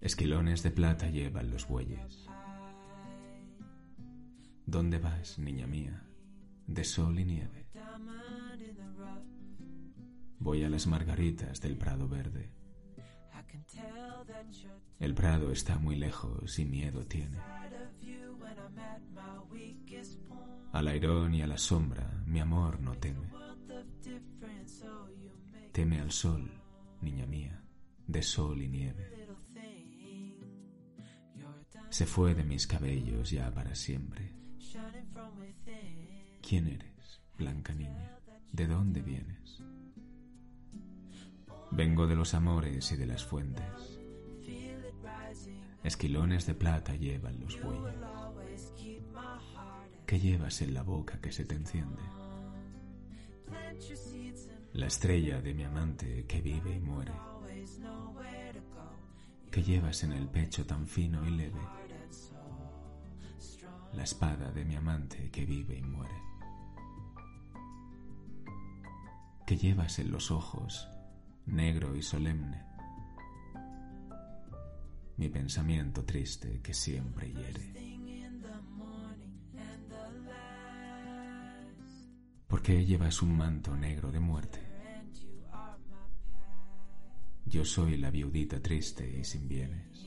[0.00, 2.26] Esquilones de plata llevan los bueyes.
[4.66, 6.04] ¿Dónde vas, niña mía?
[6.66, 7.66] De sol y nieve.
[10.38, 12.50] Voy a las margaritas del Prado Verde.
[14.98, 17.38] El Prado está muy lejos y miedo tiene.
[20.72, 23.30] Al airón y a la sombra, mi amor no teme.
[25.72, 26.50] Teme al sol,
[27.00, 27.62] niña mía,
[28.08, 29.06] de sol y nieve.
[31.90, 34.32] Se fue de mis cabellos ya para siempre.
[36.42, 38.18] ¿Quién eres, blanca niña?
[38.52, 39.62] ¿De dónde vienes?
[41.70, 44.00] Vengo de los amores y de las fuentes.
[45.84, 47.94] Esquilones de plata llevan los bueyes.
[50.06, 52.02] ¿Qué llevas en la boca que se te enciende?
[54.72, 57.12] La estrella de mi amante que vive y muere.
[59.50, 61.60] ¿Qué llevas en el pecho tan fino y leve?
[63.94, 66.14] La espada de mi amante que vive y muere.
[69.46, 70.88] ¿Qué llevas en los ojos,
[71.46, 72.62] negro y solemne?
[75.16, 77.72] Mi pensamiento triste que siempre hiere.
[77.72, 82.12] Thing in the morning and the last.
[82.46, 84.67] ¿Por qué llevas un manto negro de muerte?
[87.48, 90.06] Yo soy la viudita triste y sin bienes,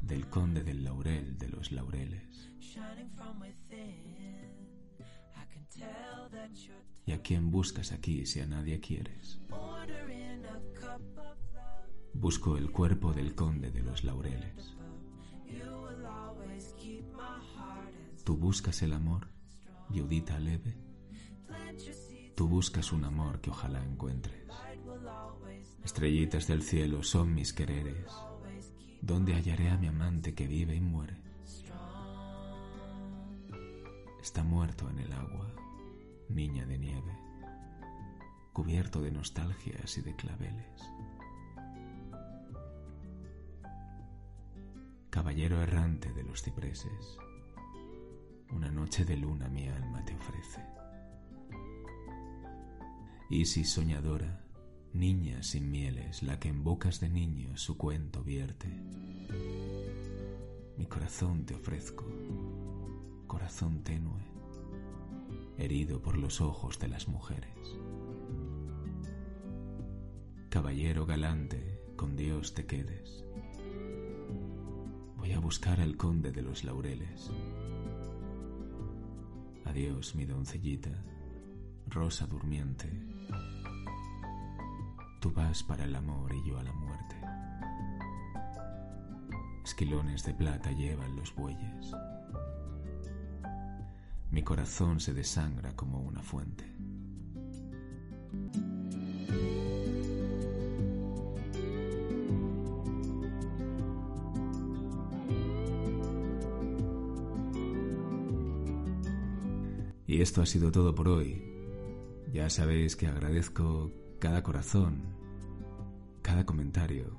[0.00, 2.52] del conde del laurel de los laureles.
[7.04, 9.40] ¿Y a quién buscas aquí si a nadie quieres?
[12.14, 14.76] Busco el cuerpo del conde de los laureles.
[18.22, 19.26] Tú buscas el amor,
[19.88, 20.76] viudita leve.
[22.36, 24.48] Tú buscas un amor que ojalá encuentres.
[25.84, 28.12] Estrellitas del cielo son mis quereres.
[29.00, 31.16] ¿Dónde hallaré a mi amante que vive y muere?
[34.22, 35.50] Está muerto en el agua,
[36.28, 37.18] niña de nieve,
[38.52, 40.82] cubierto de nostalgias y de claveles.
[45.08, 47.16] Caballero errante de los cipreses,
[48.52, 50.62] una noche de luna mi alma te ofrece.
[53.30, 54.44] Isis soñadora,
[54.92, 58.68] niña sin mieles, la que en bocas de niños su cuento vierte.
[60.76, 62.04] Mi corazón te ofrezco,
[63.26, 64.20] corazón tenue,
[65.58, 67.78] herido por los ojos de las mujeres.
[70.48, 73.24] Caballero galante, con Dios te quedes.
[75.16, 77.30] Voy a buscar al conde de los laureles.
[79.64, 80.90] Adiós, mi doncellita,
[81.86, 82.88] rosa durmiente.
[85.20, 87.16] Tú vas para el amor y yo a la muerte.
[89.62, 91.92] Esquilones de plata llevan los bueyes.
[94.30, 96.64] Mi corazón se desangra como una fuente.
[110.06, 111.44] Y esto ha sido todo por hoy.
[112.32, 115.00] Ya sabéis que agradezco cada corazón,
[116.20, 117.18] cada comentario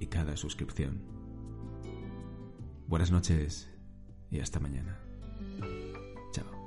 [0.00, 1.00] y cada suscripción.
[2.88, 3.70] Buenas noches
[4.30, 5.00] y hasta mañana.
[6.32, 6.59] Chao.